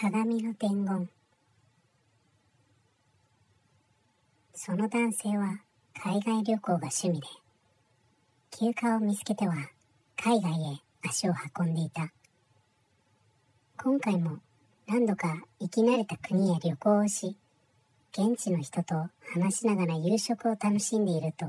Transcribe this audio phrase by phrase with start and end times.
[0.00, 1.10] 鏡の伝言。
[4.54, 5.58] その男性は
[6.00, 7.26] 海外旅行が趣味で
[8.52, 9.56] 休暇を見つけては
[10.16, 12.12] 海外へ足を運んでいた。
[13.76, 14.38] 今回も
[14.86, 17.34] 何度か行き慣れた国へ旅行をし
[18.12, 21.46] 現地の人と話しながら夕食を楽しんでいると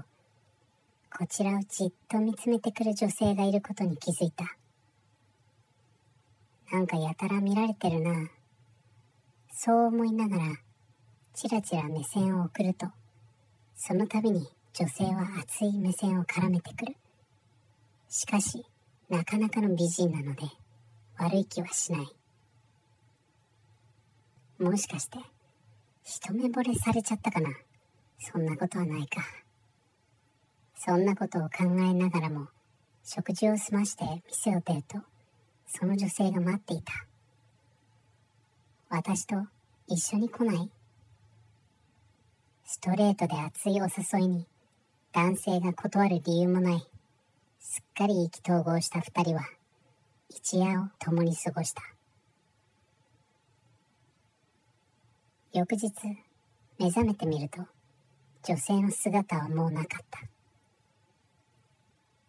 [1.15, 4.55] こちらをじっと見つめてくる女性がいることに気づいた。
[6.71, 8.31] なんかやたら見られてるな
[9.61, 10.43] そう思いながら
[11.33, 12.87] ちらちら目線を送ると
[13.75, 16.95] その度に女性は熱い目線を絡めてくる。
[18.07, 18.65] しかし
[19.09, 20.43] なかなかの美人なので
[21.17, 22.07] 悪い気はしない。
[24.59, 25.17] もしかして
[26.05, 27.49] 一目惚れされちゃったかな？
[28.17, 29.21] そんなことはないか。
[30.77, 32.47] そんなことを考えながらも
[33.03, 34.99] 食事を済まして店を出ると
[35.67, 36.93] その女性が待っていた。
[38.91, 39.35] 私と
[39.87, 40.71] 一緒に来ない？
[42.65, 44.47] ストレートで熱いお誘いに
[45.13, 46.83] 男性が断る理由もない。
[47.59, 49.43] すっかり意気投合した二人は
[50.27, 51.83] 一夜を共に過ごした。
[55.53, 55.91] 翌日
[56.79, 57.61] 目覚めてみると
[58.43, 60.19] 女性の姿はもうなかった。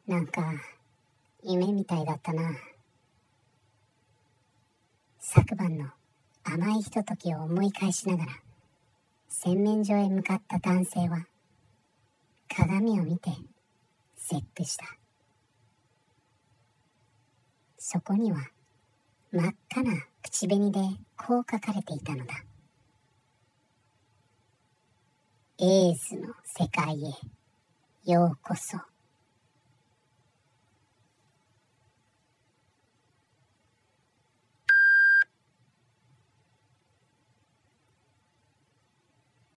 [0.07, 0.53] なんか
[1.43, 2.53] 夢みたいだったな。
[5.19, 5.87] 昨晩の
[6.45, 8.33] 甘いひとときを思い返しながら
[9.29, 11.27] 洗面所へ向かった男性は
[12.49, 13.31] 鏡を見て
[14.17, 14.85] 絶句した。
[17.79, 18.39] そこには
[19.33, 20.81] 真っ赤な口紅で
[21.17, 22.35] こう書かれていたのだ。
[25.59, 28.90] エースの世界へようこそ。